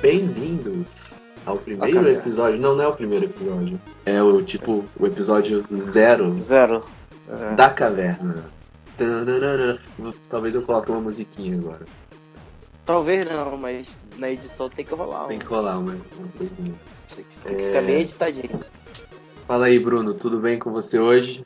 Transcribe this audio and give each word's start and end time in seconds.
Bem-vindos 0.00 1.28
ao 1.44 1.58
primeiro 1.58 2.08
ah, 2.08 2.12
episódio. 2.12 2.58
Não, 2.58 2.74
não 2.74 2.84
é 2.84 2.88
o 2.88 2.94
primeiro 2.94 3.26
episódio. 3.26 3.80
É 4.06 4.22
o 4.22 4.42
tipo, 4.42 4.84
o 4.98 5.06
episódio 5.06 5.62
zero. 5.74 6.38
Zero. 6.38 6.84
É. 7.28 7.54
Da 7.54 7.70
caverna. 7.70 8.44
Talvez 10.28 10.54
eu 10.54 10.62
coloque 10.62 10.90
uma 10.90 11.00
musiquinha 11.00 11.56
agora. 11.58 11.86
Talvez 12.84 13.26
não, 13.26 13.56
mas 13.56 13.96
na 14.16 14.30
edição 14.30 14.68
tem 14.68 14.84
que 14.84 14.94
rolar. 14.94 15.26
Tem 15.26 15.38
que 15.38 15.46
rolar 15.46 15.78
uma, 15.78 15.92
uma 15.92 16.28
coisinha. 16.36 16.74
Tem 17.14 17.24
que 17.56 17.62
é... 17.62 17.66
ficar 17.66 17.82
bem 17.82 17.96
é. 17.96 18.00
editadinho. 18.00 18.60
Fala 19.46 19.66
aí, 19.66 19.78
Bruno, 19.78 20.14
tudo 20.14 20.40
bem 20.40 20.58
com 20.58 20.72
você 20.72 20.98
hoje? 20.98 21.44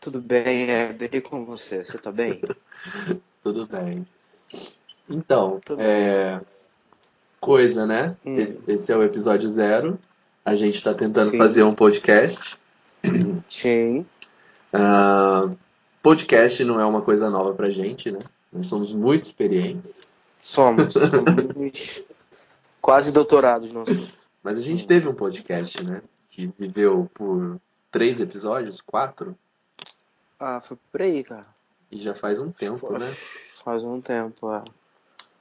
Tudo 0.00 0.20
bem, 0.20 0.70
é 0.70 0.92
bem 0.92 1.20
com 1.20 1.44
você. 1.44 1.84
Você 1.84 1.96
tá 1.96 2.12
bem? 2.12 2.40
tudo 3.42 3.66
bem. 3.66 4.06
Então, 5.08 5.60
é... 5.78 6.40
Coisa, 7.40 7.86
né? 7.86 8.16
Hum. 8.24 8.36
Esse 8.66 8.90
é 8.90 8.96
o 8.96 9.02
episódio 9.02 9.48
zero. 9.48 9.98
A 10.44 10.54
gente 10.54 10.82
tá 10.82 10.94
tentando 10.94 11.30
Sim. 11.30 11.38
fazer 11.38 11.62
um 11.62 11.74
podcast. 11.74 12.58
Sim. 13.48 14.06
Uh, 14.72 15.56
podcast 16.02 16.64
não 16.64 16.80
é 16.80 16.84
uma 16.84 17.02
coisa 17.02 17.30
nova 17.30 17.54
pra 17.54 17.70
gente, 17.70 18.10
né? 18.10 18.18
Nós 18.52 18.66
somos 18.66 18.92
muito 18.92 19.24
experientes. 19.24 20.06
Somos. 20.40 20.92
somos 20.96 22.02
quase 22.80 23.12
doutorados. 23.12 23.72
Não. 23.72 23.84
Mas 24.42 24.58
a 24.58 24.60
gente 24.60 24.86
teve 24.86 25.08
um 25.08 25.14
podcast, 25.14 25.82
né? 25.82 26.02
Que 26.30 26.52
viveu 26.58 27.10
por 27.14 27.58
três 27.90 28.20
episódios, 28.20 28.80
quatro. 28.80 29.36
Ah, 30.38 30.60
foi 30.60 30.76
por 30.90 31.02
aí, 31.02 31.24
cara. 31.24 31.46
E 31.90 31.98
já 31.98 32.14
faz 32.14 32.40
um 32.40 32.50
tempo, 32.50 32.86
foi, 32.86 32.98
né? 32.98 33.14
Faz 33.64 33.82
um 33.84 34.00
tempo, 34.00 34.52
é. 34.52 34.62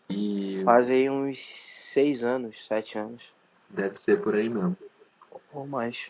E... 0.10 0.62
Faz 0.64 0.90
aí 0.90 1.10
uns 1.10 1.44
seis 1.44 2.24
anos, 2.24 2.66
sete 2.66 2.98
anos. 2.98 3.24
Deve 3.70 3.98
ser 3.98 4.22
por 4.22 4.36
aí 4.36 4.50
mesmo. 4.50 4.76
Ou 5.54 5.68
mais. 5.68 6.08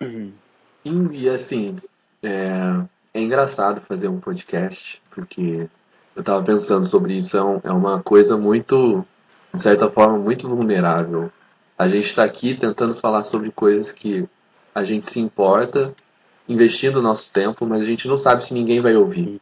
E, 0.00 0.90
e 1.12 1.28
assim, 1.28 1.78
é, 2.22 2.78
é 3.14 3.20
engraçado 3.20 3.80
fazer 3.80 4.08
um 4.08 4.20
podcast, 4.20 5.00
porque 5.10 5.68
eu 6.14 6.22
tava 6.22 6.42
pensando 6.44 6.84
sobre 6.84 7.14
isso, 7.14 7.36
é, 7.36 7.42
um, 7.42 7.60
é 7.64 7.72
uma 7.72 8.02
coisa 8.02 8.36
muito, 8.36 9.04
de 9.52 9.60
certa 9.60 9.90
forma, 9.90 10.18
muito 10.18 10.48
vulnerável. 10.48 11.30
A 11.78 11.88
gente 11.88 12.06
está 12.06 12.24
aqui 12.24 12.54
tentando 12.54 12.94
falar 12.94 13.22
sobre 13.24 13.50
coisas 13.50 13.92
que 13.92 14.26
a 14.74 14.84
gente 14.84 15.10
se 15.10 15.20
importa, 15.20 15.94
investindo 16.48 16.98
o 16.98 17.02
nosso 17.02 17.32
tempo, 17.32 17.66
mas 17.66 17.82
a 17.82 17.86
gente 17.86 18.08
não 18.08 18.16
sabe 18.16 18.44
se 18.44 18.54
ninguém 18.54 18.80
vai 18.80 18.94
ouvir. 18.96 19.40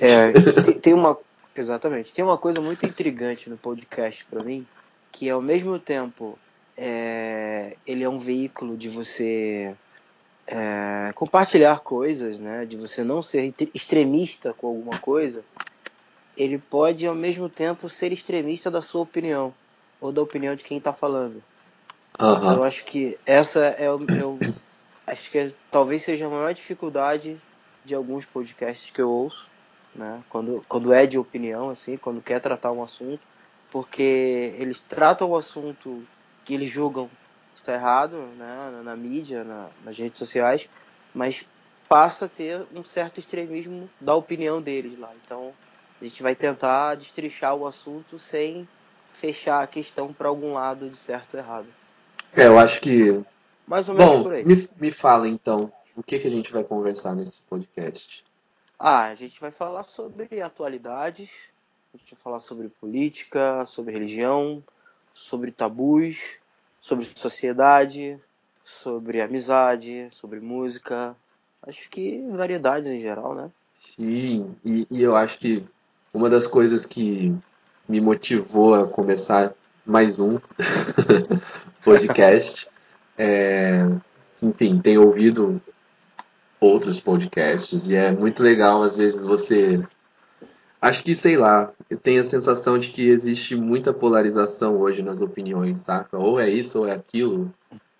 É, 0.00 0.32
tem 0.80 0.94
uma. 0.94 1.16
Exatamente. 1.58 2.14
Tem 2.14 2.24
uma 2.24 2.38
coisa 2.38 2.60
muito 2.60 2.86
intrigante 2.86 3.50
no 3.50 3.56
podcast 3.56 4.24
para 4.26 4.44
mim, 4.44 4.64
que 5.10 5.28
ao 5.28 5.42
mesmo 5.42 5.76
tempo 5.76 6.38
é, 6.76 7.76
ele 7.84 8.04
é 8.04 8.08
um 8.08 8.18
veículo 8.18 8.76
de 8.76 8.88
você 8.88 9.74
é, 10.46 11.12
compartilhar 11.16 11.80
coisas, 11.80 12.38
né, 12.38 12.64
de 12.64 12.76
você 12.76 13.02
não 13.02 13.22
ser 13.22 13.52
extremista 13.74 14.54
com 14.54 14.68
alguma 14.68 14.98
coisa, 15.00 15.42
ele 16.36 16.58
pode 16.58 17.04
ao 17.04 17.14
mesmo 17.16 17.48
tempo 17.48 17.88
ser 17.88 18.12
extremista 18.12 18.70
da 18.70 18.80
sua 18.80 19.02
opinião 19.02 19.52
ou 20.00 20.12
da 20.12 20.22
opinião 20.22 20.54
de 20.54 20.62
quem 20.62 20.78
está 20.78 20.92
falando. 20.92 21.42
Uhum. 22.20 22.52
Eu 22.52 22.62
acho 22.62 22.84
que 22.84 23.18
essa 23.26 23.60
é 23.60 23.90
o, 23.90 23.98
eu 24.08 24.38
acho 25.04 25.28
que 25.28 25.38
é, 25.38 25.52
talvez 25.72 26.04
seja 26.04 26.26
a 26.26 26.30
maior 26.30 26.54
dificuldade 26.54 27.36
de 27.84 27.96
alguns 27.96 28.24
podcasts 28.24 28.90
que 28.90 29.02
eu 29.02 29.10
ouço, 29.10 29.48
né, 29.98 30.22
quando 30.30 30.62
quando 30.68 30.92
é 30.92 31.06
de 31.06 31.18
opinião 31.18 31.68
assim, 31.68 31.96
quando 31.96 32.22
quer 32.22 32.40
tratar 32.40 32.72
um 32.72 32.82
assunto, 32.82 33.20
porque 33.70 34.54
eles 34.58 34.80
tratam 34.80 35.30
o 35.30 35.36
assunto 35.36 36.02
que 36.44 36.54
eles 36.54 36.70
julgam 36.70 37.10
está 37.56 37.74
errado 37.74 38.16
né, 38.38 38.70
na, 38.72 38.82
na 38.82 38.96
mídia, 38.96 39.44
na, 39.44 39.68
nas 39.84 39.98
redes 39.98 40.16
sociais, 40.18 40.68
mas 41.12 41.46
passa 41.88 42.26
a 42.26 42.28
ter 42.28 42.64
um 42.74 42.84
certo 42.84 43.18
extremismo 43.18 43.90
da 44.00 44.14
opinião 44.14 44.62
deles 44.62 44.98
lá. 44.98 45.10
Então 45.24 45.52
a 46.00 46.04
gente 46.04 46.22
vai 46.22 46.34
tentar 46.34 46.94
destrichar 46.94 47.54
o 47.54 47.66
assunto 47.66 48.18
sem 48.18 48.68
fechar 49.12 49.62
a 49.62 49.66
questão 49.66 50.12
para 50.12 50.28
algum 50.28 50.52
lado 50.52 50.88
de 50.88 50.96
certo 50.96 51.34
ou 51.34 51.40
errado. 51.40 51.66
É, 52.32 52.46
eu 52.46 52.58
acho 52.58 52.80
que. 52.80 53.20
Mais 53.66 53.88
ou 53.88 53.94
menos 53.94 54.16
Bom, 54.16 54.22
por 54.22 54.32
aí. 54.32 54.44
Me, 54.44 54.68
me 54.80 54.90
fala 54.90 55.28
então, 55.28 55.72
o 55.96 56.02
que, 56.02 56.18
que 56.18 56.28
a 56.28 56.30
gente 56.30 56.52
vai 56.52 56.62
conversar 56.62 57.14
nesse 57.14 57.44
podcast? 57.44 58.24
Ah, 58.78 59.06
a 59.06 59.14
gente 59.14 59.40
vai 59.40 59.50
falar 59.50 59.84
sobre 59.84 60.40
atualidades, 60.40 61.30
a 61.92 61.96
gente 61.96 62.12
vai 62.12 62.20
falar 62.20 62.40
sobre 62.40 62.68
política, 62.68 63.66
sobre 63.66 63.92
religião, 63.92 64.62
sobre 65.12 65.50
tabus, 65.50 66.18
sobre 66.80 67.08
sociedade, 67.16 68.18
sobre 68.64 69.20
amizade, 69.20 70.08
sobre 70.12 70.38
música. 70.38 71.16
Acho 71.66 71.88
que 71.90 72.24
variedades 72.30 72.88
em 72.88 73.00
geral, 73.00 73.34
né? 73.34 73.50
Sim, 73.80 74.56
e, 74.64 74.86
e 74.90 75.02
eu 75.02 75.16
acho 75.16 75.38
que 75.38 75.64
uma 76.14 76.30
das 76.30 76.46
coisas 76.46 76.86
que 76.86 77.34
me 77.88 78.00
motivou 78.00 78.74
a 78.74 78.86
começar 78.86 79.52
mais 79.84 80.20
um 80.20 80.36
podcast 81.82 82.68
é, 83.18 83.80
enfim, 84.40 84.78
tenho 84.78 85.04
ouvido 85.04 85.60
outros 86.60 87.00
podcasts 87.00 87.88
e 87.90 87.96
é 87.96 88.10
muito 88.10 88.42
legal 88.42 88.82
às 88.82 88.96
vezes 88.96 89.24
você 89.24 89.78
Acho 90.80 91.02
que, 91.02 91.14
sei 91.14 91.36
lá, 91.36 91.72
eu 91.90 91.98
tenho 91.98 92.20
a 92.20 92.24
sensação 92.24 92.78
de 92.78 92.90
que 92.90 93.08
existe 93.08 93.56
muita 93.56 93.92
polarização 93.92 94.78
hoje 94.78 95.02
nas 95.02 95.20
opiniões, 95.20 95.80
saca? 95.80 96.16
Ou 96.16 96.38
é 96.38 96.48
isso 96.48 96.80
ou 96.80 96.88
é 96.88 96.92
aquilo. 96.92 97.52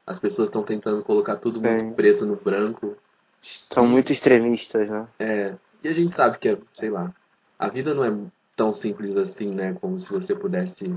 As 0.06 0.18
pessoas 0.20 0.48
estão 0.48 0.62
tentando 0.62 1.02
colocar 1.02 1.36
tudo 1.36 1.60
muito 1.60 1.94
preto 1.94 2.24
no 2.24 2.36
branco. 2.36 2.94
Estão 3.42 3.84
muito 3.84 4.12
extremistas, 4.12 4.88
né? 4.88 5.08
É. 5.18 5.54
E 5.82 5.88
a 5.88 5.92
gente 5.92 6.14
sabe 6.14 6.38
que, 6.38 6.48
é, 6.48 6.58
sei 6.72 6.88
lá, 6.88 7.12
a 7.58 7.68
vida 7.68 7.94
não 7.94 8.04
é 8.04 8.16
tão 8.54 8.72
simples 8.72 9.16
assim, 9.16 9.52
né? 9.52 9.76
Como 9.80 9.98
se 9.98 10.12
você 10.12 10.34
pudesse 10.34 10.88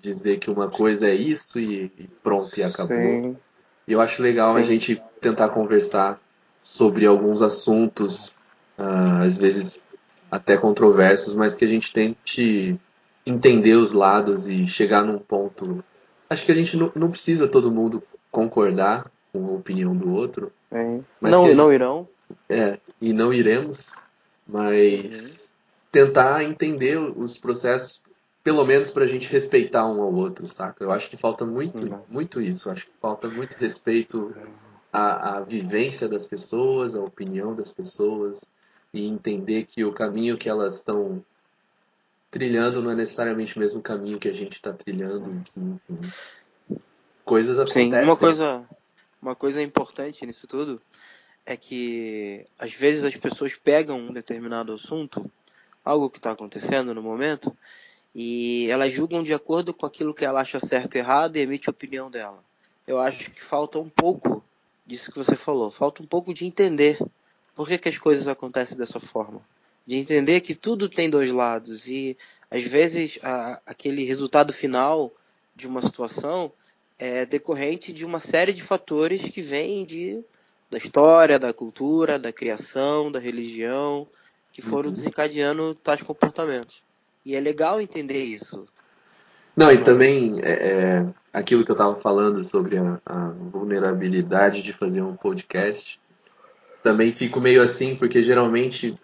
dizer 0.00 0.38
que 0.38 0.50
uma 0.50 0.68
coisa 0.68 1.08
é 1.08 1.14
isso 1.14 1.60
e, 1.60 1.92
e 1.96 2.08
pronto, 2.22 2.58
e 2.58 2.64
acabou. 2.64 2.96
Sim. 2.98 3.36
E 3.86 3.92
eu 3.92 4.00
acho 4.00 4.22
legal 4.22 4.54
Sim. 4.54 4.58
a 4.58 4.62
gente 4.62 5.02
tentar 5.20 5.50
conversar 5.50 6.20
sobre 6.62 7.06
alguns 7.06 7.42
assuntos, 7.42 8.28
uh, 8.78 9.22
às 9.24 9.38
vezes 9.38 9.82
até 10.30 10.56
controversos, 10.56 11.34
mas 11.34 11.54
que 11.54 11.64
a 11.64 11.68
gente 11.68 11.92
tente 11.92 12.78
entender 13.24 13.74
os 13.74 13.92
lados 13.92 14.48
e 14.48 14.66
chegar 14.66 15.02
num 15.02 15.18
ponto. 15.18 15.78
Acho 16.28 16.44
que 16.44 16.52
a 16.52 16.54
gente 16.54 16.76
não, 16.76 16.90
não 16.94 17.10
precisa 17.10 17.48
todo 17.48 17.70
mundo 17.70 18.02
concordar 18.30 19.10
com 19.32 19.46
a 19.46 19.52
opinião 19.52 19.96
do 19.96 20.14
outro. 20.14 20.52
É. 20.70 21.00
Mas 21.20 21.32
não, 21.32 21.54
não 21.54 21.72
irão. 21.72 22.08
É, 22.48 22.78
e 23.00 23.12
não 23.12 23.32
iremos, 23.32 23.94
mas 24.46 25.50
uhum. 25.50 25.56
tentar 25.90 26.44
entender 26.44 26.98
os 26.98 27.38
processos, 27.38 28.02
pelo 28.44 28.64
menos 28.66 28.90
para 28.90 29.04
a 29.04 29.06
gente 29.06 29.30
respeitar 29.32 29.86
um 29.86 30.02
ao 30.02 30.12
outro, 30.12 30.46
saca? 30.46 30.84
Eu 30.84 30.92
acho 30.92 31.08
que 31.08 31.16
falta 31.16 31.46
muito, 31.46 31.90
uhum. 31.90 32.00
muito 32.08 32.40
isso. 32.40 32.70
Acho 32.70 32.84
que 32.84 32.92
falta 33.00 33.28
muito 33.28 33.54
respeito 33.54 34.34
à, 34.92 35.36
à 35.36 35.40
vivência 35.42 36.08
das 36.08 36.26
pessoas, 36.26 36.94
à 36.94 37.00
opinião 37.00 37.54
das 37.54 37.72
pessoas 37.72 38.44
e 38.92 39.06
entender 39.06 39.66
que 39.66 39.84
o 39.84 39.92
caminho 39.92 40.38
que 40.38 40.48
elas 40.48 40.76
estão 40.76 41.22
trilhando 42.30 42.82
não 42.82 42.90
é 42.90 42.94
necessariamente 42.94 43.56
o 43.56 43.60
mesmo 43.60 43.82
caminho 43.82 44.18
que 44.18 44.28
a 44.28 44.32
gente 44.32 44.52
está 44.52 44.72
trilhando. 44.72 45.30
Enfim, 45.30 45.80
coisas 47.24 47.58
acontecem. 47.58 47.90
Sim, 47.90 48.02
uma 48.02 48.16
coisa, 48.16 48.68
uma 49.20 49.34
coisa 49.34 49.62
importante 49.62 50.24
nisso 50.24 50.46
tudo 50.46 50.80
é 51.44 51.56
que 51.56 52.44
às 52.58 52.74
vezes 52.74 53.04
as 53.04 53.16
pessoas 53.16 53.56
pegam 53.56 53.98
um 53.98 54.12
determinado 54.12 54.72
assunto, 54.72 55.30
algo 55.84 56.10
que 56.10 56.18
está 56.18 56.32
acontecendo 56.32 56.94
no 56.94 57.02
momento, 57.02 57.56
e 58.14 58.68
elas 58.70 58.92
julgam 58.92 59.22
de 59.22 59.32
acordo 59.32 59.72
com 59.72 59.86
aquilo 59.86 60.12
que 60.12 60.24
ela 60.24 60.40
acha 60.40 60.60
certo 60.60 60.96
e 60.96 60.98
errado 60.98 61.36
e 61.36 61.40
emite 61.40 61.68
a 61.68 61.70
opinião 61.70 62.10
dela. 62.10 62.42
Eu 62.86 62.98
acho 62.98 63.30
que 63.30 63.42
falta 63.42 63.78
um 63.78 63.88
pouco 63.88 64.42
disso 64.88 65.12
que 65.12 65.18
você 65.18 65.36
falou, 65.36 65.70
falta 65.70 66.02
um 66.02 66.06
pouco 66.06 66.32
de 66.32 66.46
entender 66.46 66.98
por 67.54 67.68
que, 67.68 67.76
que 67.76 67.88
as 67.88 67.98
coisas 67.98 68.26
acontecem 68.26 68.78
dessa 68.78 68.98
forma? 68.98 69.40
De 69.86 69.96
entender 69.96 70.40
que 70.40 70.54
tudo 70.54 70.88
tem 70.88 71.10
dois 71.10 71.30
lados 71.30 71.86
e 71.86 72.16
às 72.50 72.62
vezes 72.62 73.18
a, 73.22 73.60
aquele 73.66 74.04
resultado 74.04 74.52
final 74.52 75.12
de 75.54 75.66
uma 75.66 75.82
situação 75.82 76.50
é 76.98 77.26
decorrente 77.26 77.92
de 77.92 78.04
uma 78.04 78.18
série 78.18 78.52
de 78.52 78.62
fatores 78.62 79.22
que 79.28 79.42
vêm 79.42 79.84
de 79.84 80.24
da 80.70 80.78
história, 80.78 81.38
da 81.38 81.52
cultura, 81.52 82.18
da 82.18 82.32
criação, 82.32 83.10
da 83.10 83.18
religião, 83.18 84.06
que 84.52 84.60
foram 84.60 84.88
uhum. 84.88 84.94
desencadeando 84.94 85.74
tais 85.74 86.02
comportamentos. 86.02 86.82
E 87.24 87.34
é 87.34 87.40
legal 87.40 87.80
entender 87.80 88.22
isso. 88.24 88.68
Não, 89.58 89.72
e 89.72 89.78
também 89.82 90.38
é, 90.40 90.52
é, 90.52 91.06
aquilo 91.32 91.64
que 91.64 91.70
eu 91.72 91.74
estava 91.74 91.96
falando 91.96 92.44
sobre 92.44 92.78
a, 92.78 93.00
a, 93.04 93.28
vulnerabilidade 93.50 94.62
de 94.62 94.72
fazer 94.72 95.02
um 95.02 95.16
podcast 95.16 96.00
também 96.80 97.10
fico 97.10 97.40
meio 97.40 97.60
assim, 97.60 97.96
porque 97.96 98.22
geralmente 98.22 98.94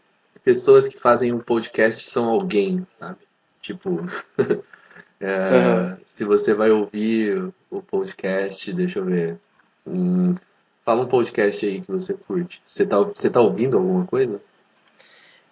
pessoas 0.45 0.87
que 0.87 0.97
fazem 0.97 1.33
um 1.33 1.39
podcast 1.39 2.09
são 2.09 2.31
alguém, 2.31 2.87
sabe? 3.01 3.19
Tipo, 3.61 3.97
é, 5.19 5.33
uhum. 5.33 5.97
se 6.07 6.25
você 6.25 6.55
vai 6.55 6.71
ouvir 6.71 7.53
o 7.69 7.83
podcast, 7.83 8.73
deixa 8.73 9.01
eu 9.01 9.07
ver. 9.07 9.37
Hum, 9.85 10.37
fala 10.85 11.03
um 11.03 11.09
podcast 11.09 11.67
aí 11.67 11.81
que 11.81 11.91
você 11.91 12.15
curte. 12.15 12.63
Você 12.65 12.87
tá, 12.87 13.01
você 13.01 13.29
tá 13.29 13.41
ouvindo 13.41 13.77
alguma 13.77 14.07
coisa? 14.07 14.41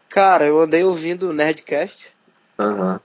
Cara, 0.08 0.46
eu 0.46 0.60
andei 0.60 0.84
ouvindo 0.84 1.28
o 1.28 1.32
Nerdcast. 1.32 2.08
Aham. 2.56 3.00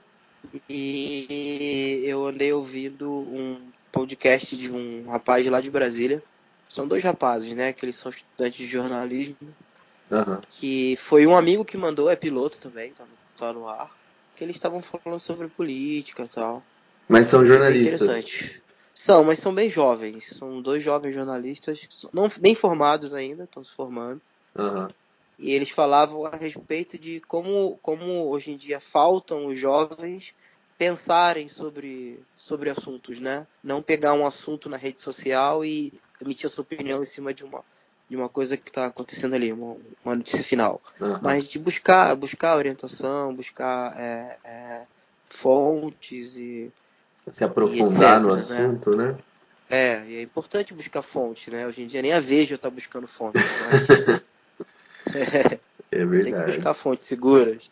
E 0.68 2.02
eu 2.04 2.26
andei 2.26 2.52
ouvindo 2.52 3.10
um 3.10 3.58
podcast 3.90 4.56
de 4.56 4.70
um 4.70 5.08
rapaz 5.08 5.46
lá 5.46 5.60
de 5.60 5.70
Brasília. 5.70 6.22
São 6.68 6.86
dois 6.86 7.02
rapazes, 7.02 7.54
né? 7.54 7.72
Que 7.72 7.84
eles 7.84 7.96
são 7.96 8.10
estudantes 8.10 8.58
de 8.58 8.66
jornalismo. 8.66 9.36
Aham. 10.10 10.40
Que 10.50 10.96
foi 10.96 11.26
um 11.26 11.36
amigo 11.36 11.64
que 11.64 11.76
mandou, 11.76 12.10
é 12.10 12.16
piloto 12.16 12.58
também, 12.58 12.92
tá 12.92 13.04
no, 13.04 13.10
tá 13.36 13.52
no 13.52 13.68
ar. 13.68 13.90
Que 14.36 14.44
eles 14.44 14.56
estavam 14.56 14.80
falando 14.80 15.18
sobre 15.18 15.48
política 15.48 16.24
e 16.24 16.28
tal. 16.28 16.62
Mas 17.08 17.26
são 17.26 17.44
jornalistas. 17.44 18.02
Interessante. 18.02 18.62
São, 18.94 19.24
mas 19.24 19.38
são 19.38 19.54
bem 19.54 19.70
jovens. 19.70 20.26
São 20.36 20.60
dois 20.60 20.82
jovens 20.82 21.14
jornalistas, 21.14 21.88
não, 22.12 22.28
nem 22.40 22.54
formados 22.54 23.14
ainda, 23.14 23.44
estão 23.44 23.62
se 23.62 23.72
formando. 23.72 24.20
Aham. 24.56 24.88
E 25.38 25.52
eles 25.52 25.70
falavam 25.70 26.24
a 26.26 26.36
respeito 26.36 26.98
de 26.98 27.20
como, 27.20 27.78
como 27.80 28.28
hoje 28.28 28.50
em 28.50 28.56
dia 28.56 28.80
faltam 28.80 29.46
os 29.46 29.58
jovens 29.58 30.34
pensarem 30.76 31.48
sobre, 31.48 32.20
sobre 32.36 32.70
assuntos, 32.70 33.18
né? 33.20 33.46
Não 33.62 33.82
pegar 33.82 34.14
um 34.14 34.26
assunto 34.26 34.68
na 34.68 34.76
rede 34.76 35.00
social 35.00 35.64
e 35.64 35.92
emitir 36.20 36.46
a 36.46 36.50
sua 36.50 36.62
opinião 36.62 37.02
em 37.02 37.06
cima 37.06 37.34
de 37.34 37.44
uma, 37.44 37.62
de 38.08 38.16
uma 38.16 38.28
coisa 38.28 38.56
que 38.56 38.70
está 38.70 38.86
acontecendo 38.86 39.34
ali, 39.34 39.52
uma, 39.52 39.76
uma 40.04 40.14
notícia 40.14 40.42
final. 40.44 40.80
aham. 41.00 41.20
Mas 41.22 41.46
de 41.46 41.58
buscar, 41.58 42.14
buscar 42.14 42.56
orientação, 42.56 43.34
buscar 43.34 43.98
é, 44.00 44.38
é, 44.44 44.82
fontes 45.28 46.36
e 46.36 46.70
Se 47.30 47.44
aprofundar 47.44 48.18
etc, 48.18 48.22
no 48.22 48.28
né? 48.28 48.34
assunto, 48.34 48.96
né? 48.96 49.16
é, 49.70 50.04
e 50.06 50.16
é 50.16 50.22
importante 50.22 50.72
buscar 50.72 51.02
fonte, 51.02 51.50
né? 51.50 51.66
Hoje 51.66 51.82
em 51.82 51.86
dia 51.86 52.02
nem 52.02 52.12
a 52.12 52.20
Veja 52.20 52.54
está 52.54 52.70
buscando 52.70 53.06
fontes, 53.06 53.42
mas 53.58 54.20
É 55.90 55.98
tem 56.00 56.06
que 56.06 56.14
verdade. 56.16 56.52
buscar 56.52 56.74
fontes 56.74 57.06
seguras, 57.06 57.70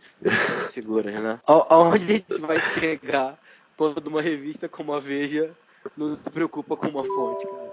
seguras, 0.70 1.14
né? 1.20 1.38
Aonde 1.46 2.04
a 2.04 2.16
gente 2.16 2.40
vai 2.40 2.58
chegar 2.60 3.38
quando 3.76 4.06
uma 4.06 4.22
revista 4.22 4.68
como 4.68 4.94
a 4.94 5.00
Veja 5.00 5.50
não 5.96 6.14
se 6.16 6.30
preocupa 6.30 6.76
com 6.76 6.88
uma 6.88 7.04
fonte, 7.04 7.46
cara? 7.46 7.70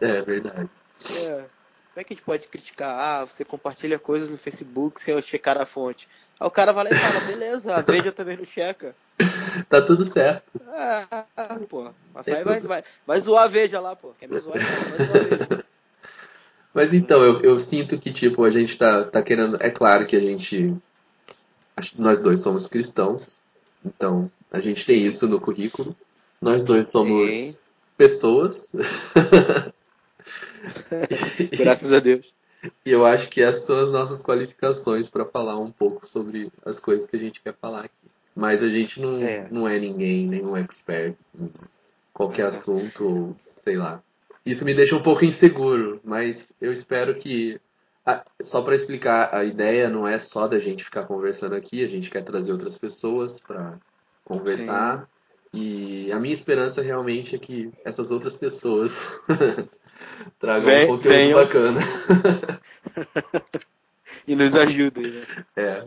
É 0.00 0.22
verdade. 0.22 0.68
É. 1.10 1.44
Como 1.98 2.00
é 2.02 2.04
que 2.04 2.12
a 2.12 2.16
gente 2.16 2.24
pode 2.24 2.48
criticar? 2.48 2.98
Ah, 2.98 3.24
você 3.24 3.44
compartilha 3.44 3.98
coisas 3.98 4.28
no 4.28 4.36
Facebook 4.36 5.00
sem 5.00 5.14
eu 5.14 5.22
checar 5.22 5.58
a 5.58 5.64
fonte. 5.64 6.06
Aí 6.38 6.46
o 6.46 6.50
cara 6.50 6.72
vai 6.72 6.84
lá 6.84 6.90
e 6.90 6.94
fala, 6.94 7.20
beleza, 7.20 7.74
a 7.74 7.80
Veja 7.80 8.12
também 8.12 8.36
não 8.36 8.44
checa. 8.44 8.94
Tá 9.68 9.82
tudo 9.82 10.04
certo. 10.04 10.60
Ah, 10.68 11.24
pô. 11.68 11.90
Vai, 12.14 12.44
vai, 12.44 12.60
vai, 12.60 12.84
vai 13.04 13.20
zoar 13.20 13.44
a 13.44 13.48
Veja 13.48 13.80
lá, 13.80 13.96
pô. 13.96 14.12
Quer 14.18 14.28
me 14.28 14.38
zoar? 14.38 14.58
Vai 14.58 15.06
zoar 15.06 15.16
a 15.16 15.24
Veja. 15.24 15.57
Mas 16.74 16.92
então, 16.94 17.24
eu, 17.24 17.40
eu 17.40 17.58
sinto 17.58 17.98
que, 17.98 18.12
tipo, 18.12 18.44
a 18.44 18.50
gente 18.50 18.76
tá, 18.76 19.04
tá 19.04 19.22
querendo. 19.22 19.56
É 19.60 19.70
claro 19.70 20.06
que 20.06 20.16
a 20.16 20.20
gente. 20.20 20.74
Nós 21.96 22.20
dois 22.20 22.40
somos 22.40 22.66
cristãos. 22.66 23.40
Então, 23.84 24.30
a 24.50 24.60
gente 24.60 24.84
tem 24.84 25.02
isso 25.04 25.28
no 25.28 25.40
currículo. 25.40 25.96
Nós 26.40 26.64
dois 26.64 26.88
somos 26.88 27.30
Sim. 27.32 27.56
pessoas. 27.96 28.72
Graças 31.56 31.92
a 31.92 32.00
Deus. 32.00 32.32
E 32.84 32.90
eu 32.90 33.06
acho 33.06 33.28
que 33.28 33.40
essas 33.40 33.62
são 33.64 33.78
as 33.78 33.90
nossas 33.90 34.22
qualificações 34.22 35.08
para 35.08 35.24
falar 35.24 35.58
um 35.58 35.70
pouco 35.70 36.06
sobre 36.06 36.50
as 36.64 36.80
coisas 36.80 37.08
que 37.08 37.16
a 37.16 37.20
gente 37.20 37.40
quer 37.40 37.54
falar 37.54 37.84
aqui. 37.84 37.94
Mas 38.34 38.62
a 38.62 38.68
gente 38.68 39.00
não 39.00 39.16
É. 39.18 39.48
não 39.50 39.68
é 39.68 39.78
ninguém, 39.78 40.26
nenhum 40.26 40.56
expert 40.56 41.14
em 41.38 41.50
qualquer 42.12 42.42
É. 42.42 42.46
assunto, 42.46 43.36
sei 43.60 43.76
lá. 43.76 44.02
Isso 44.48 44.64
me 44.64 44.72
deixa 44.72 44.96
um 44.96 45.02
pouco 45.02 45.26
inseguro, 45.26 46.00
mas 46.02 46.54
eu 46.58 46.72
espero 46.72 47.14
que. 47.14 47.60
Ah, 48.04 48.24
só 48.40 48.62
para 48.62 48.74
explicar, 48.74 49.34
a 49.34 49.44
ideia 49.44 49.90
não 49.90 50.08
é 50.08 50.18
só 50.18 50.48
da 50.48 50.58
gente 50.58 50.82
ficar 50.82 51.02
conversando 51.02 51.54
aqui, 51.54 51.84
a 51.84 51.86
gente 51.86 52.08
quer 52.08 52.22
trazer 52.22 52.50
outras 52.52 52.78
pessoas 52.78 53.40
para 53.40 53.78
conversar. 54.24 55.06
E 55.52 56.10
a 56.10 56.18
minha 56.18 56.32
esperança 56.32 56.80
realmente 56.80 57.36
é 57.36 57.38
que 57.38 57.70
essas 57.84 58.10
outras 58.10 58.38
pessoas 58.38 58.98
tragam 60.40 60.64
Vem- 60.64 60.84
um 60.84 60.88
conteúdo 60.96 61.14
venham. 61.14 61.38
bacana. 61.38 61.80
E 64.26 64.34
nos 64.34 64.54
ajudem, 64.54 65.10
né? 65.10 65.26
É. 65.56 65.84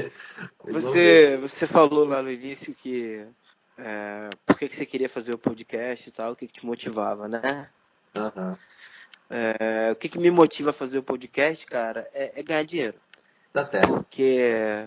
Você, 0.70 1.38
você 1.40 1.66
falou 1.66 2.04
lá 2.04 2.22
no 2.22 2.30
início 2.30 2.74
que 2.74 3.26
é, 3.78 4.28
por 4.44 4.58
que, 4.58 4.68
que 4.68 4.76
você 4.76 4.84
queria 4.84 5.08
fazer 5.08 5.32
o 5.32 5.38
podcast 5.38 6.08
e 6.08 6.12
tal, 6.12 6.32
o 6.32 6.36
que, 6.36 6.46
que 6.46 6.52
te 6.52 6.66
motivava, 6.66 7.26
né? 7.26 7.68
Aham. 8.14 8.58
É, 9.30 9.92
o 9.92 9.96
que, 9.96 10.08
que 10.08 10.18
me 10.18 10.30
motiva 10.30 10.70
a 10.70 10.72
fazer 10.72 10.98
o 10.98 11.02
podcast, 11.02 11.64
cara, 11.64 12.08
é, 12.12 12.40
é 12.40 12.42
ganhar 12.42 12.64
dinheiro. 12.64 12.98
Tá 13.52 13.62
certo. 13.62 13.88
Porque. 13.88 14.86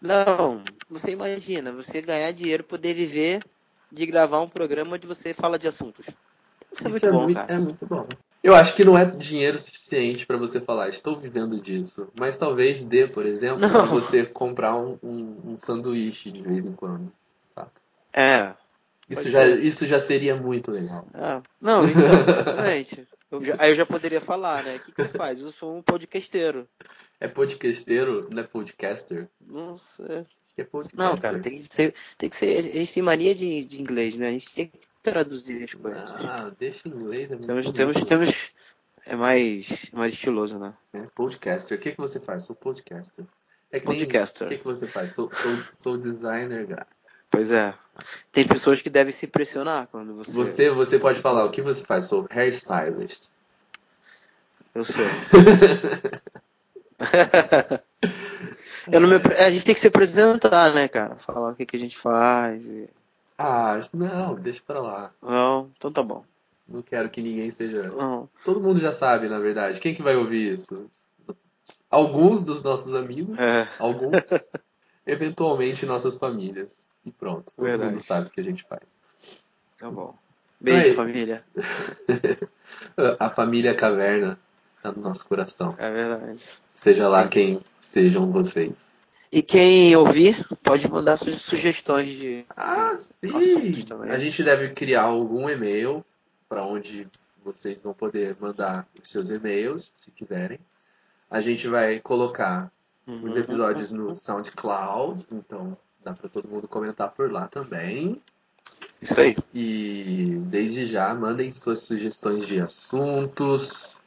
Não, 0.00 0.64
você 0.88 1.12
imagina, 1.12 1.72
você 1.72 2.00
ganhar 2.00 2.32
dinheiro, 2.32 2.64
poder 2.64 2.94
viver 2.94 3.44
de 3.90 4.06
gravar 4.06 4.40
um 4.40 4.48
programa 4.48 4.96
onde 4.96 5.06
você 5.06 5.34
fala 5.34 5.58
de 5.58 5.68
assuntos. 5.68 6.06
Isso 6.72 6.86
é 6.86 6.90
muito 6.90 7.10
bom, 7.12 7.22
muito, 7.24 7.36
cara. 7.36 7.52
é 7.52 7.58
muito 7.58 7.86
bom. 7.86 8.08
Eu 8.42 8.56
acho 8.56 8.74
que 8.74 8.84
não 8.84 8.98
é 8.98 9.04
dinheiro 9.04 9.58
suficiente 9.58 10.26
para 10.26 10.36
você 10.36 10.60
falar, 10.60 10.88
estou 10.88 11.20
vivendo 11.20 11.60
disso. 11.60 12.10
Mas 12.18 12.36
talvez 12.36 12.82
dê, 12.82 13.06
por 13.06 13.24
exemplo, 13.24 13.60
você 13.88 14.26
comprar 14.26 14.74
um, 14.74 14.98
um, 15.02 15.52
um 15.52 15.56
sanduíche 15.56 16.32
de 16.32 16.42
vez 16.42 16.66
em 16.66 16.72
quando. 16.72 17.12
Saca? 17.54 17.70
É. 18.12 18.54
Isso 19.12 19.28
já, 19.30 19.46
isso 19.48 19.86
já 19.86 19.98
seria 20.00 20.34
muito 20.36 20.70
legal. 20.70 21.06
é. 21.14 21.42
Não, 21.60 21.86
então, 21.88 22.02
exatamente. 22.28 23.08
Eu 23.30 23.44
já- 23.44 23.56
aí 23.58 23.70
eu 23.70 23.74
já 23.74 23.86
poderia 23.86 24.20
falar, 24.20 24.62
né? 24.64 24.76
O 24.76 24.80
que, 24.80 24.92
que 24.92 25.02
você 25.02 25.08
faz? 25.08 25.40
Eu 25.40 25.50
sou 25.50 25.76
um 25.76 25.82
podcasteiro. 25.82 26.68
É 27.20 27.28
podcasteiro, 27.28 28.28
não 28.30 28.42
é 28.42 28.46
podcaster? 28.46 29.28
Não 29.40 29.76
sei. 29.76 30.24
É 30.56 30.64
podcaster. 30.64 30.98
Não, 30.98 31.16
cara, 31.16 31.38
tem 31.38 31.62
que 31.62 31.74
ser. 31.74 31.94
Tem 32.18 32.28
que 32.28 32.36
ser. 32.36 32.58
A 32.58 32.62
gente 32.62 32.92
tem 32.94 33.02
mania 33.02 33.34
de, 33.34 33.64
de 33.64 33.80
inglês, 33.80 34.16
né? 34.16 34.28
A 34.28 34.32
gente 34.32 34.52
tem 34.54 34.66
que 34.66 34.78
traduzir 35.02 35.64
as 35.64 35.72
coisas. 35.74 36.02
Ah, 36.02 36.50
deixa 36.58 36.86
em 36.88 36.90
inglês. 36.92 37.30
É 37.32 37.36
Temos, 37.36 37.72
temos, 37.72 38.04
temos. 38.04 38.50
É 39.06 39.16
mais, 39.16 39.86
mais 39.92 40.12
estiloso, 40.12 40.58
né? 40.58 40.74
É, 40.92 41.02
podcaster. 41.14 41.76
O 41.76 41.80
que, 41.80 41.90
que 41.92 41.98
você 41.98 42.20
faz? 42.20 42.44
Sou 42.44 42.54
podcaster. 42.54 43.24
É 43.72 43.80
que 43.80 43.88
nem- 43.88 43.98
Podcaster. 43.98 44.46
O 44.46 44.50
que, 44.50 44.58
que 44.58 44.64
você 44.64 44.86
faz? 44.86 45.12
Sou, 45.12 45.30
sou, 45.32 45.52
sou 45.72 45.96
designer 45.98 46.66
gráfico. 46.66 47.01
Pois 47.32 47.50
é. 47.50 47.74
Tem 48.30 48.46
pessoas 48.46 48.80
que 48.82 48.90
devem 48.90 49.12
se 49.12 49.26
impressionar 49.26 49.88
quando 49.88 50.14
você. 50.14 50.32
Você, 50.32 50.70
você 50.70 50.98
pode 50.98 51.18
falar 51.20 51.44
o 51.44 51.50
que 51.50 51.62
você 51.62 51.82
faz. 51.82 52.04
Sou 52.04 52.26
hairstylist. 52.30 53.28
Eu 54.74 54.84
sou. 54.84 55.04
Eu 58.90 59.00
não 59.00 59.08
me... 59.08 59.14
A 59.14 59.50
gente 59.50 59.64
tem 59.64 59.74
que 59.74 59.80
se 59.80 59.86
apresentar, 59.86 60.74
né, 60.74 60.88
cara? 60.88 61.14
Falar 61.16 61.52
o 61.52 61.54
que, 61.54 61.64
que 61.64 61.76
a 61.76 61.78
gente 61.78 61.96
faz. 61.96 62.68
E... 62.68 62.88
Ah, 63.38 63.80
não, 63.92 64.34
deixa 64.34 64.60
pra 64.66 64.80
lá. 64.80 65.12
Não, 65.22 65.70
então 65.76 65.90
tá 65.92 66.02
bom. 66.02 66.24
Não 66.68 66.82
quero 66.82 67.08
que 67.08 67.22
ninguém 67.22 67.50
seja. 67.50 67.90
Não. 67.90 68.28
Todo 68.44 68.60
mundo 68.60 68.80
já 68.80 68.92
sabe, 68.92 69.28
na 69.28 69.38
verdade. 69.38 69.80
Quem 69.80 69.94
que 69.94 70.02
vai 70.02 70.16
ouvir 70.16 70.52
isso? 70.52 70.86
Alguns 71.88 72.42
dos 72.42 72.62
nossos 72.62 72.94
amigos, 72.94 73.38
É, 73.38 73.68
alguns, 73.78 74.12
eventualmente 75.06 75.86
nossas 75.86 76.16
famílias. 76.16 76.88
E 77.04 77.10
pronto, 77.10 77.52
todo 77.56 77.66
Verdade. 77.66 77.92
mundo 77.92 78.02
sabe 78.02 78.28
o 78.28 78.30
que 78.30 78.40
a 78.40 78.44
gente 78.44 78.64
faz. 78.68 78.82
tá 79.78 79.90
bom. 79.90 80.14
Beijo, 80.60 80.90
Aí. 80.90 80.94
família. 80.94 81.44
A 83.18 83.28
família 83.28 83.74
caverna 83.74 84.38
tá 84.80 84.92
no 84.92 85.02
nosso 85.02 85.26
coração. 85.26 85.74
É 85.78 85.90
verdade. 85.90 86.42
Seja 86.74 87.08
lá 87.08 87.24
Sim. 87.24 87.28
quem 87.28 87.60
sejam 87.78 88.30
vocês. 88.30 88.88
E 89.30 89.42
quem 89.42 89.96
ouvir, 89.96 90.46
pode 90.62 90.88
mandar 90.90 91.16
suas 91.16 91.40
sugestões 91.40 92.14
de. 92.14 92.44
Ah, 92.54 92.94
sim! 92.94 93.30
A 94.10 94.18
gente 94.18 94.42
deve 94.44 94.70
criar 94.70 95.04
algum 95.04 95.48
e-mail 95.48 96.04
para 96.48 96.64
onde 96.64 97.06
vocês 97.42 97.80
vão 97.80 97.94
poder 97.94 98.36
mandar 98.38 98.86
os 99.02 99.10
seus 99.10 99.30
e-mails, 99.30 99.90
se 99.96 100.10
quiserem. 100.10 100.60
A 101.30 101.40
gente 101.40 101.66
vai 101.66 101.98
colocar 101.98 102.70
os 103.06 103.34
Uhum. 103.34 103.38
episódios 103.40 103.90
no 103.90 104.12
SoundCloud, 104.14 105.26
então 105.32 105.72
dá 106.04 106.12
para 106.12 106.28
todo 106.28 106.48
mundo 106.48 106.68
comentar 106.68 107.10
por 107.10 107.30
lá 107.30 107.48
também. 107.48 108.20
Isso 109.00 109.18
aí. 109.20 109.36
E 109.52 110.36
desde 110.46 110.84
já 110.86 111.12
mandem 111.14 111.50
suas 111.50 111.80
sugestões 111.80 112.46
de 112.46 112.60
assuntos 112.60 114.00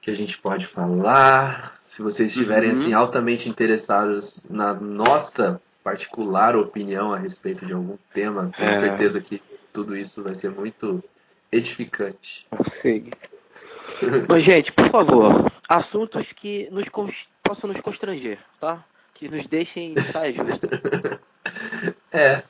que 0.00 0.10
a 0.10 0.14
gente 0.14 0.38
pode 0.38 0.66
falar. 0.66 1.80
Se 1.86 2.02
vocês 2.02 2.30
estiverem 2.30 2.70
Uhum. 2.70 2.74
assim 2.76 2.92
altamente 2.92 3.48
interessados 3.48 4.42
na 4.50 4.74
nossa 4.74 5.60
particular 5.84 6.56
opinião 6.56 7.12
a 7.12 7.18
respeito 7.18 7.66
de 7.66 7.72
algum 7.72 7.96
tema, 8.12 8.50
com 8.56 8.62
É. 8.62 8.70
certeza 8.72 9.20
que 9.20 9.40
tudo 9.72 9.96
isso 9.96 10.22
vai 10.24 10.34
ser 10.34 10.50
muito 10.50 11.02
edificante. 11.50 12.46
Sim. 12.80 13.10
Mas, 14.28 14.44
gente, 14.44 14.72
por 14.72 14.90
favor, 14.90 15.52
assuntos 15.68 16.26
que 16.40 16.68
nos 16.70 16.88
cons- 16.88 17.14
possam 17.52 17.70
nos 17.70 17.80
constranger, 17.80 18.38
tá? 18.58 18.82
Que 19.14 19.28
nos 19.28 19.46
deixem 19.46 19.94
saia 20.00 20.32
justa. 20.32 21.20
É, 22.10 22.42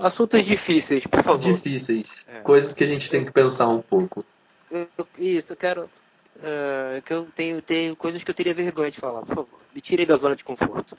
assuntos 0.00 0.44
difíceis, 0.44 1.06
por 1.06 1.22
favor. 1.22 1.40
Difíceis. 1.40 2.24
É. 2.28 2.40
Coisas 2.40 2.72
que 2.72 2.84
a 2.84 2.86
gente 2.86 3.10
tem 3.10 3.24
que 3.24 3.32
pensar 3.32 3.68
um 3.68 3.82
pouco. 3.82 4.24
Eu, 4.70 4.88
isso, 5.18 5.52
eu 5.52 5.56
quero. 5.56 5.90
Uh, 6.36 7.02
que 7.04 7.12
eu 7.12 7.26
tenho, 7.36 7.60
tenho 7.60 7.94
coisas 7.94 8.24
que 8.24 8.30
eu 8.30 8.34
teria 8.34 8.54
vergonha 8.54 8.90
de 8.90 8.98
falar, 8.98 9.20
por 9.20 9.28
favor. 9.28 9.60
Me 9.74 9.80
tirem 9.80 10.06
da 10.06 10.16
zona 10.16 10.34
de 10.34 10.44
conforto. 10.44 10.96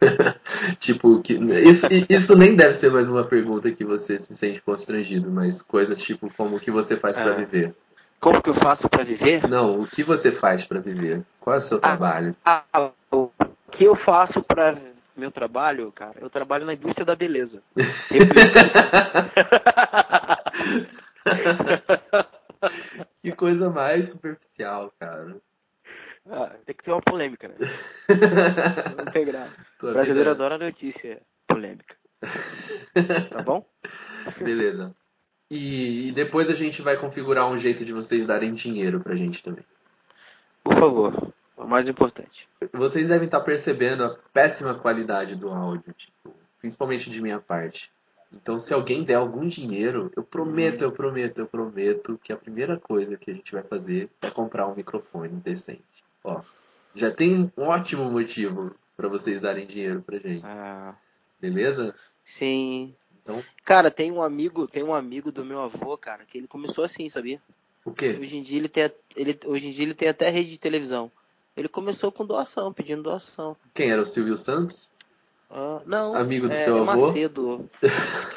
tipo, 0.78 1.20
que, 1.20 1.34
isso, 1.34 1.86
isso 2.08 2.36
nem 2.36 2.54
deve 2.54 2.74
ser 2.74 2.90
mais 2.90 3.08
uma 3.08 3.24
pergunta 3.24 3.72
que 3.72 3.84
você 3.84 4.20
se 4.20 4.36
sente 4.36 4.60
constrangido, 4.60 5.30
mas 5.30 5.62
coisas 5.62 6.00
tipo 6.00 6.32
como 6.34 6.56
o 6.56 6.60
que 6.60 6.70
você 6.70 6.96
faz 6.96 7.16
para 7.16 7.32
é. 7.32 7.44
viver. 7.44 7.74
Como 8.20 8.42
que 8.42 8.50
eu 8.50 8.54
faço 8.54 8.88
para 8.88 9.04
viver? 9.04 9.48
Não, 9.48 9.80
o 9.80 9.86
que 9.86 10.02
você 10.02 10.32
faz 10.32 10.64
para 10.64 10.80
viver? 10.80 11.22
Qual 11.40 11.54
é 11.54 11.58
o 11.58 11.62
seu 11.62 11.78
ah, 11.78 11.80
trabalho? 11.80 12.34
Ah, 12.44 12.90
o 13.12 13.30
que 13.70 13.84
eu 13.84 13.94
faço 13.94 14.42
para 14.42 14.76
meu 15.16 15.30
trabalho, 15.30 15.92
cara? 15.92 16.16
Eu 16.20 16.28
trabalho 16.28 16.66
na 16.66 16.74
indústria 16.74 17.06
da 17.06 17.14
beleza. 17.14 17.62
que 23.22 23.30
coisa 23.32 23.70
mais 23.70 24.10
superficial, 24.10 24.92
cara. 24.98 25.36
Ah, 26.28 26.50
tem 26.64 26.74
que 26.74 26.82
ter 26.84 26.90
uma 26.90 27.02
polêmica, 27.02 27.48
né? 27.48 27.54
Integrar. 29.08 29.48
O 29.82 29.92
brasileiro 29.92 30.30
adora 30.30 30.58
notícia 30.58 31.20
polêmica. 31.46 31.94
Tá 33.30 33.42
bom? 33.42 33.64
Beleza. 34.38 34.94
E, 35.50 36.08
e, 36.08 36.12
depois 36.12 36.50
a 36.50 36.54
gente 36.54 36.82
vai 36.82 36.96
configurar 36.96 37.48
um 37.48 37.56
jeito 37.56 37.84
de 37.84 37.92
vocês 37.92 38.26
darem 38.26 38.52
dinheiro 38.52 39.00
pra 39.00 39.14
gente 39.14 39.42
também. 39.42 39.64
Por 40.64 40.74
favor, 40.74 41.32
o 41.56 41.64
mais 41.64 41.86
importante. 41.86 42.48
Vocês 42.72 43.06
devem 43.06 43.26
estar 43.26 43.40
percebendo 43.40 44.04
a 44.04 44.16
péssima 44.32 44.74
qualidade 44.74 45.36
do 45.36 45.48
áudio, 45.50 45.94
tipo, 45.96 46.34
principalmente 46.58 47.10
de 47.10 47.22
minha 47.22 47.38
parte. 47.38 47.90
Então, 48.32 48.58
se 48.58 48.74
alguém 48.74 49.04
der 49.04 49.14
algum 49.14 49.46
dinheiro, 49.46 50.10
eu 50.16 50.22
prometo, 50.22 50.82
eu 50.82 50.90
prometo, 50.90 51.38
eu 51.38 51.46
prometo 51.46 52.18
que 52.22 52.32
a 52.32 52.36
primeira 52.36 52.78
coisa 52.78 53.16
que 53.16 53.30
a 53.30 53.34
gente 53.34 53.52
vai 53.52 53.62
fazer 53.62 54.10
é 54.20 54.30
comprar 54.30 54.66
um 54.66 54.74
microfone 54.74 55.28
decente. 55.28 55.82
Ó, 56.24 56.42
já 56.94 57.12
tem 57.12 57.52
um 57.56 57.62
ótimo 57.62 58.10
motivo 58.10 58.74
para 58.96 59.08
vocês 59.08 59.40
darem 59.40 59.66
dinheiro 59.66 60.02
pra 60.02 60.18
gente. 60.18 60.44
Ah. 60.44 60.94
Beleza? 61.40 61.94
Sim. 62.24 62.94
Então... 63.26 63.42
Cara, 63.64 63.90
tem 63.90 64.12
um 64.12 64.22
amigo, 64.22 64.68
tem 64.68 64.84
um 64.84 64.94
amigo 64.94 65.32
do 65.32 65.44
meu 65.44 65.60
avô, 65.60 65.98
cara, 65.98 66.24
que 66.24 66.38
ele 66.38 66.46
começou 66.46 66.84
assim, 66.84 67.10
sabia? 67.10 67.42
O 67.84 67.90
quê? 67.90 68.16
Hoje 68.20 68.36
em 68.36 68.42
dia 68.42 68.58
ele 68.58 68.68
tem, 68.68 68.88
ele, 69.16 69.36
hoje 69.44 69.66
em 69.66 69.72
dia 69.72 69.84
ele 69.84 69.94
tem 69.94 70.08
até 70.08 70.30
rede 70.30 70.50
de 70.50 70.58
televisão. 70.58 71.10
Ele 71.56 71.68
começou 71.68 72.12
com 72.12 72.24
doação, 72.24 72.72
pedindo 72.72 73.02
doação. 73.02 73.56
Quem 73.74 73.90
era 73.90 74.00
o 74.00 74.06
Silvio 74.06 74.36
Santos? 74.36 74.88
Uh, 75.50 75.82
não. 75.86 76.14
Amigo 76.14 76.46
do 76.46 76.54
é, 76.54 76.56
seu 76.56 76.76
avô? 76.76 77.06
Macedo. 77.06 77.68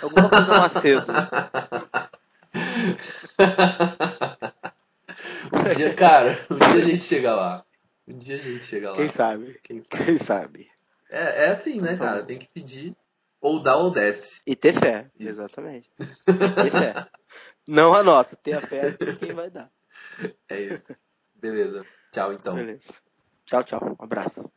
Alguma 0.01 0.29
coisa 0.29 0.47
Macedo. 0.47 1.11
um 5.53 5.63
dia, 5.75 5.93
cara, 5.93 6.47
um 6.49 6.57
dia 6.57 6.73
a 6.73 6.81
gente 6.81 7.03
chega 7.03 7.35
lá. 7.35 7.63
Um 8.07 8.17
dia 8.17 8.35
a 8.35 8.39
gente 8.39 8.63
chega 8.63 8.89
lá. 8.89 8.95
Quem 8.95 9.07
sabe? 9.07 9.59
Quem 9.61 9.81
sabe? 9.81 10.05
Quem 10.05 10.17
sabe? 10.17 10.67
É, 11.11 11.45
é 11.45 11.49
assim, 11.49 11.79
né, 11.79 11.95
cara? 11.95 12.23
Tem 12.23 12.39
que 12.39 12.47
pedir 12.47 12.95
ou 13.41 13.61
dá 13.61 13.75
ou 13.75 13.91
desce. 13.91 14.41
E 14.45 14.55
ter 14.55 14.73
fé, 14.73 15.09
Isso. 15.19 15.29
exatamente. 15.29 15.89
ter 16.25 16.71
fé. 16.71 17.07
Não 17.67 17.93
a 17.93 18.01
nossa, 18.03 18.35
ter 18.35 18.53
a 18.53 18.61
fé 18.61 18.91
de 18.91 19.15
quem 19.17 19.33
vai 19.33 19.49
dar. 19.49 19.71
É 20.49 20.59
isso. 20.59 21.01
Beleza. 21.35 21.85
Tchau, 22.11 22.33
então. 22.33 22.55
Beleza. 22.55 23.01
Tchau, 23.45 23.63
tchau. 23.63 23.95
Um 23.99 24.03
abraço. 24.03 24.51